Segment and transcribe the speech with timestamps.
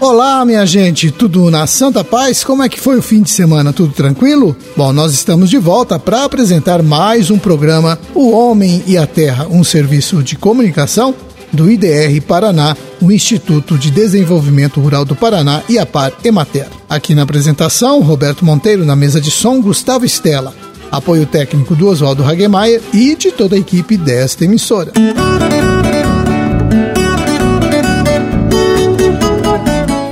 [0.00, 2.42] Olá, minha gente, tudo na Santa Paz?
[2.42, 3.72] Como é que foi o fim de semana?
[3.72, 4.56] Tudo tranquilo?
[4.76, 9.46] Bom, nós estamos de volta para apresentar mais um programa O Homem e a Terra,
[9.48, 11.14] um serviço de comunicação
[11.52, 16.66] do IDR Paraná, o Instituto de Desenvolvimento Rural do Paraná e a Par Emater.
[16.88, 20.54] Aqui na apresentação, Roberto Monteiro na mesa de som, Gustavo Estela.
[20.90, 24.92] Apoio técnico do Oswaldo Hagemeyer e de toda a equipe desta emissora.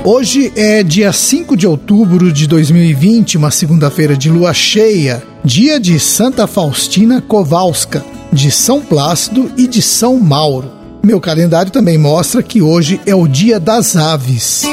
[0.05, 5.99] Hoje é dia 5 de outubro de 2020, uma segunda-feira de lua cheia, dia de
[5.99, 10.71] Santa Faustina Kowalska, de São Plácido e de São Mauro.
[11.03, 14.63] Meu calendário também mostra que hoje é o dia das aves.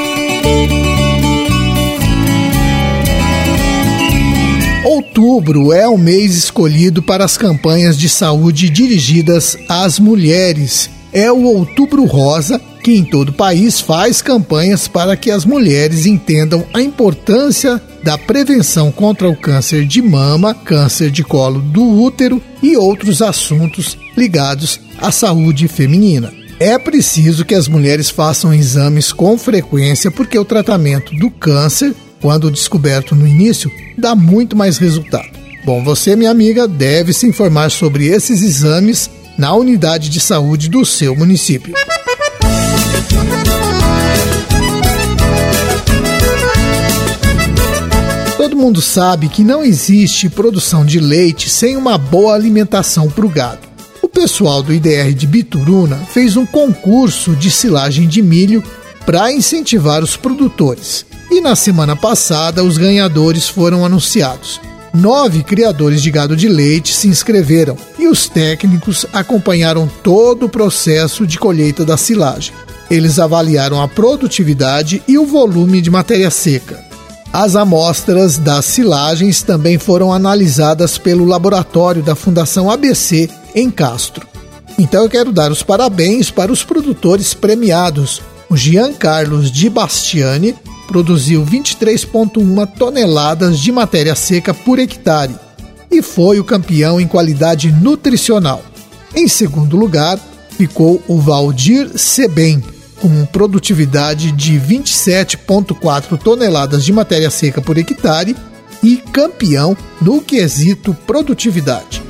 [5.17, 10.91] Outubro é o mês escolhido para as campanhas de saúde dirigidas às mulheres.
[11.11, 16.05] É o Outubro Rosa que em todo o país faz campanhas para que as mulheres
[16.05, 22.39] entendam a importância da prevenção contra o câncer de mama, câncer de colo do útero
[22.61, 26.31] e outros assuntos ligados à saúde feminina.
[26.59, 32.51] É preciso que as mulheres façam exames com frequência porque o tratamento do câncer, quando
[32.51, 35.29] descoberto no início, dá muito mais resultado.
[35.65, 40.85] Bom, você, minha amiga, deve se informar sobre esses exames na unidade de saúde do
[40.85, 41.73] seu município.
[48.37, 53.29] Todo mundo sabe que não existe produção de leite sem uma boa alimentação para o
[53.29, 53.67] gado.
[54.01, 58.63] O pessoal do IDR de Bituruna fez um concurso de silagem de milho
[59.05, 61.06] para incentivar os produtores.
[61.29, 64.61] E na semana passada, os ganhadores foram anunciados.
[64.93, 71.27] Nove criadores de gado de leite se inscreveram e os técnicos acompanharam todo o processo
[71.27, 72.53] de colheita da silagem.
[72.89, 76.83] Eles avaliaram a produtividade e o volume de matéria seca.
[77.33, 84.25] As amostras das silagens também foram analisadas pelo laboratório da Fundação ABC em Castro.
[84.79, 88.21] Então eu quero dar os parabéns para os produtores premiados.
[88.49, 90.55] O Jean Carlos Di Bastiani
[90.87, 95.35] produziu 23,1 toneladas de matéria seca por hectare
[95.91, 98.63] e foi o campeão em qualidade nutricional.
[99.15, 100.19] Em segundo lugar,
[100.57, 102.63] ficou o Valdir Sebem,
[103.01, 108.35] com produtividade de 27,4 toneladas de matéria seca por hectare
[108.81, 112.06] e campeão no quesito produtividade.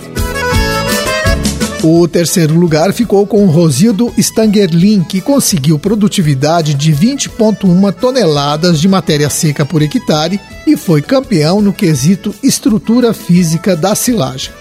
[1.83, 9.29] O terceiro lugar ficou com Rosildo Stangerlin, que conseguiu produtividade de 20,1 toneladas de matéria
[9.29, 14.51] seca por hectare e foi campeão no quesito estrutura física da silagem.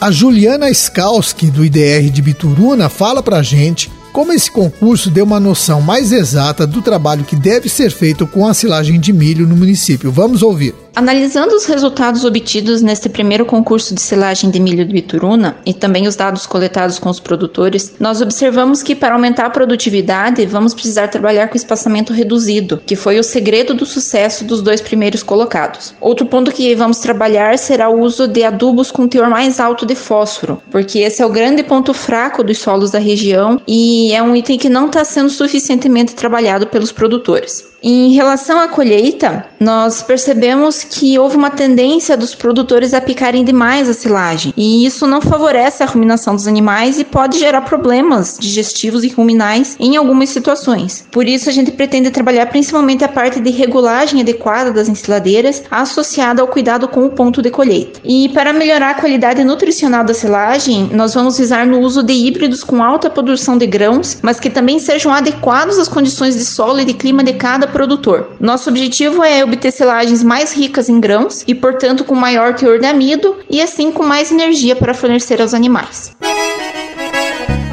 [0.00, 5.38] A Juliana Skalski, do IDR de Bituruna, fala pra gente como esse concurso deu uma
[5.38, 9.54] noção mais exata do trabalho que deve ser feito com a silagem de milho no
[9.54, 10.10] município.
[10.10, 10.74] Vamos ouvir.
[10.96, 16.08] Analisando os resultados obtidos neste primeiro concurso de silagem de milho do Bituruna e também
[16.08, 21.08] os dados coletados com os produtores, nós observamos que para aumentar a produtividade vamos precisar
[21.08, 25.94] trabalhar com espaçamento reduzido, que foi o segredo do sucesso dos dois primeiros colocados.
[26.00, 29.94] Outro ponto que vamos trabalhar será o uso de adubos com teor mais alto de
[29.94, 34.34] fósforo, porque esse é o grande ponto fraco dos solos da região e é um
[34.34, 37.76] item que não está sendo suficientemente trabalhado pelos produtores.
[37.82, 43.88] Em relação à colheita, nós percebemos que houve uma tendência dos produtores a picarem demais
[43.88, 49.04] a silagem, e isso não favorece a ruminação dos animais e pode gerar problemas digestivos
[49.04, 51.06] e ruminais em algumas situações.
[51.10, 56.42] Por isso, a gente pretende trabalhar principalmente a parte de regulagem adequada das ensiladeiras, associada
[56.42, 58.00] ao cuidado com o ponto de colheita.
[58.04, 62.62] E para melhorar a qualidade nutricional da silagem, nós vamos visar no uso de híbridos
[62.62, 66.84] com alta produção de grãos, mas que também sejam adequados às condições de solo e
[66.84, 68.28] de clima de cada produtor.
[68.38, 72.86] Nosso objetivo é obter selagens mais ricas em grãos e, portanto, com maior teor de
[72.86, 76.12] amido e assim com mais energia para fornecer aos animais.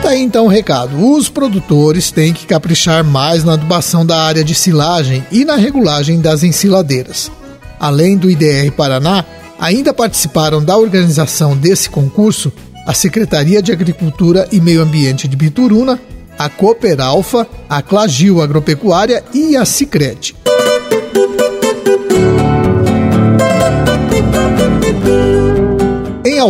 [0.01, 1.11] Tá aí então o recado.
[1.11, 6.19] Os produtores têm que caprichar mais na adubação da área de silagem e na regulagem
[6.19, 7.31] das ensiladeiras.
[7.79, 9.23] Além do IDR Paraná,
[9.59, 12.51] ainda participaram da organização desse concurso
[12.85, 15.99] a Secretaria de Agricultura e Meio Ambiente de Bituruna,
[16.37, 20.35] a Cooper Alfa, a Clagil Agropecuária e a Sicredi.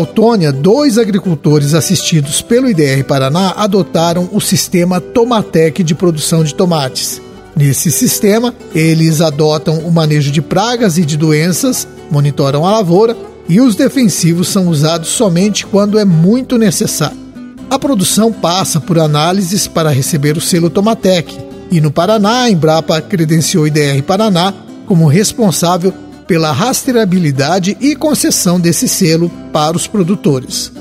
[0.03, 7.21] Autônia, dois agricultores assistidos pelo IDR Paraná adotaram o sistema Tomatec de produção de tomates.
[7.55, 13.15] Nesse sistema, eles adotam o manejo de pragas e de doenças, monitoram a lavoura
[13.47, 17.17] e os defensivos são usados somente quando é muito necessário.
[17.69, 21.33] A produção passa por análises para receber o selo Tomatec,
[21.71, 24.53] e no Paraná, a Embrapa credenciou o IDR Paraná
[24.85, 25.93] como responsável
[26.27, 30.71] pela rastreabilidade e concessão desse selo para os produtores.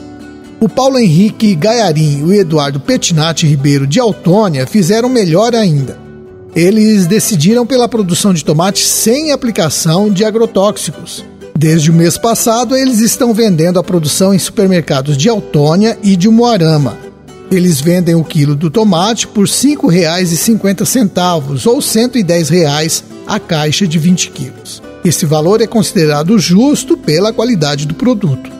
[0.61, 5.99] O Paulo Henrique Gaiarim e o Eduardo Petinati Ribeiro de Autônia fizeram melhor ainda.
[6.55, 11.25] Eles decidiram pela produção de tomate sem aplicação de agrotóxicos.
[11.59, 16.29] Desde o mês passado, eles estão vendendo a produção em supermercados de Autônia e de
[16.29, 16.97] Moarama.
[17.51, 23.99] Eles vendem o quilo do tomate por R$ 5,50 ou R$ 110 a caixa de
[23.99, 24.92] 20 quilos.
[25.05, 28.51] Esse valor é considerado justo pela qualidade do produto.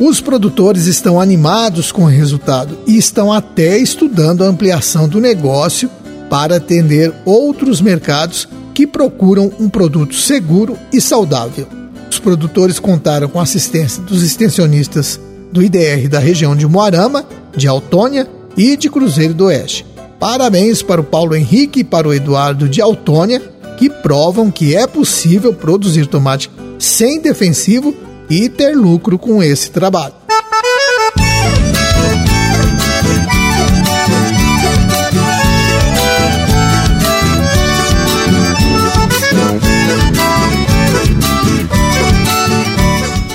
[0.00, 5.88] Os produtores estão animados com o resultado e estão até estudando a ampliação do negócio
[6.28, 11.68] para atender outros mercados que procuram um produto seguro e saudável.
[12.10, 15.20] Os produtores contaram com a assistência dos extensionistas
[15.52, 17.24] do IDR da região de Moarama,
[17.56, 18.26] de Autônia
[18.56, 19.86] e de Cruzeiro do Oeste.
[20.18, 23.42] Parabéns para o Paulo Henrique e para o Eduardo de Autônia,
[23.82, 26.48] que provam que é possível produzir tomate
[26.78, 27.92] sem defensivo
[28.30, 30.14] e ter lucro com esse trabalho.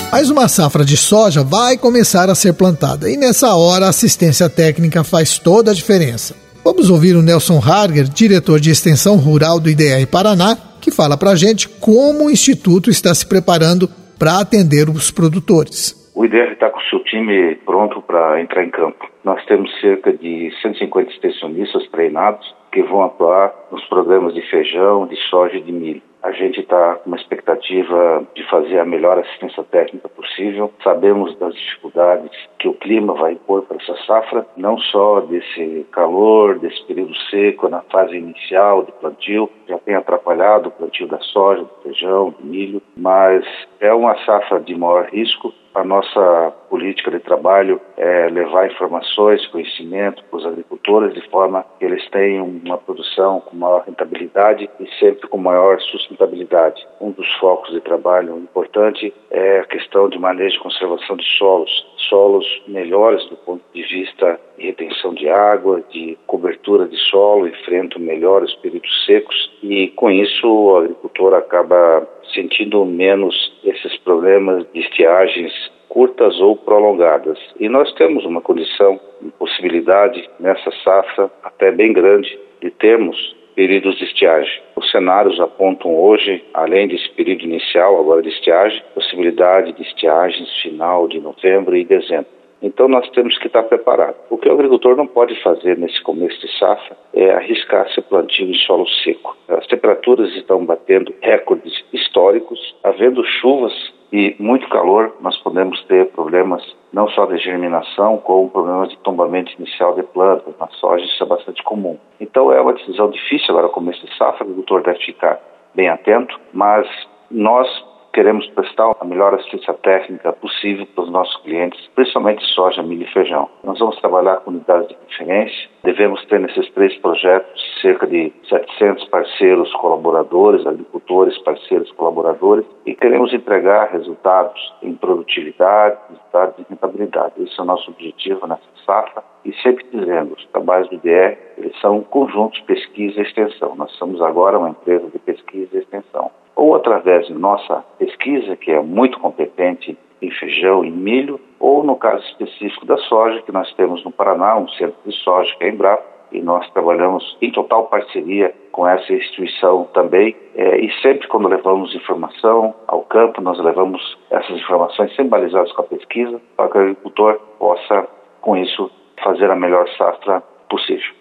[0.09, 4.49] Mas uma safra de soja vai começar a ser plantada e nessa hora a assistência
[4.49, 6.46] técnica faz toda a diferença.
[6.67, 11.31] Vamos ouvir o Nelson Harger, diretor de extensão rural do IDR Paraná, que fala para
[11.31, 13.87] a gente como o Instituto está se preparando
[14.19, 15.95] para atender os produtores.
[16.13, 18.99] O IDR está com o seu time pronto para entrar em campo.
[19.23, 22.45] Nós temos cerca de 150 extensionistas treinados
[22.77, 26.01] que vão atuar nos programas de feijão, de soja e de milho.
[26.21, 30.71] A gente está com uma expectativa de fazer a melhor assistência técnica possível.
[30.83, 32.29] Sabemos das dificuldades
[32.59, 37.68] que o clima vai impor para essa safra, não só desse calor, desse período seco
[37.68, 42.45] na fase inicial de plantio, já tem atrapalhado o plantio da soja, do feijão, do
[42.45, 43.44] milho, mas
[43.80, 50.23] é uma safra de maior risco a nossa política de trabalho é levar informações, conhecimento
[50.25, 55.27] para os agricultores de forma que eles tenham uma produção com maior rentabilidade e sempre
[55.27, 56.85] com maior sustentabilidade.
[57.01, 61.87] Um dos focos de trabalho importante é a questão de manejo e conservação de solos,
[62.09, 68.01] solos melhores do ponto de vista de retenção de água, de cobertura de solo, enfrentam
[68.01, 75.51] melhores períodos secos e com isso o agricultor acaba sentindo menos esses problemas de estiagens
[75.89, 77.39] curtas ou prolongadas.
[77.59, 83.97] E nós temos uma condição, uma possibilidade nessa safra até bem grande de termos períodos
[83.97, 84.61] de estiagem.
[84.75, 91.07] Os cenários apontam hoje, além desse período inicial, agora de estiagem, possibilidade de estiagens final
[91.07, 92.37] de novembro e dezembro.
[92.61, 94.19] Então nós temos que estar preparados.
[94.29, 98.47] O que o agricultor não pode fazer nesse começo de safra é arriscar seu plantio
[98.47, 99.35] em solo seco.
[99.47, 103.73] As temperaturas estão batendo recordes históricos, havendo chuvas
[104.12, 106.63] e muito calor, nós podemos ter problemas
[106.94, 110.54] não só de germinação, como problemas de tombamento inicial de plantas.
[110.57, 111.98] Na soja isso é bastante comum.
[112.19, 115.39] Então é uma decisão difícil agora começo de safra, o agricultor deve ficar
[115.75, 116.88] bem atento, mas
[117.30, 117.68] nós
[118.17, 123.13] queremos prestar a melhor assistência técnica possível para os nossos clientes, principalmente soja, milho e
[123.13, 123.47] feijão.
[123.63, 129.07] Nós vamos trabalhar com unidades de referência, devemos ter nesses três projetos cerca de 700
[129.09, 137.35] parceiros colaboradores, agricultores, parceiros colaboradores, e queremos entregar resultados em produtividade, resultados de rentabilidade.
[137.37, 141.80] Esse é o nosso objetivo nessa safra e sempre dizendo, os trabalhos do DR, eles
[141.80, 143.75] são conjunto de pesquisa e extensão.
[143.75, 148.71] Nós somos agora uma empresa de pesquisa e extensão ou através de nossa pesquisa, que
[148.71, 153.71] é muito competente em feijão e milho, ou no caso específico da soja, que nós
[153.76, 157.52] temos no Paraná, um centro de soja que é a Embrapa, e nós trabalhamos em
[157.52, 160.35] total parceria com essa instituição também.
[160.56, 165.83] É, e sempre quando levamos informação ao campo, nós levamos essas informações sempre balizadas com
[165.83, 168.07] a pesquisa, para que o agricultor possa,
[168.42, 168.92] com isso,
[169.23, 171.14] fazer a melhor safra possível.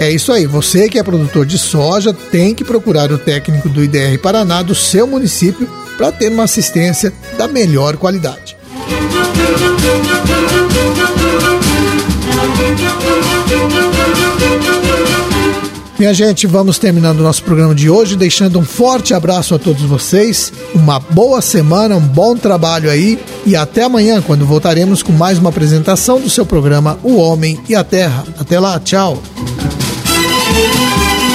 [0.00, 3.82] É isso aí, você que é produtor de soja tem que procurar o técnico do
[3.82, 8.56] IDR Paraná do seu município para ter uma assistência da melhor qualidade.
[15.98, 19.82] Minha gente, vamos terminando o nosso programa de hoje, deixando um forte abraço a todos
[19.82, 25.38] vocês, uma boa semana, um bom trabalho aí e até amanhã, quando voltaremos com mais
[25.38, 28.24] uma apresentação do seu programa O Homem e a Terra.
[28.38, 29.20] Até lá, tchau.
[30.50, 31.28] Thank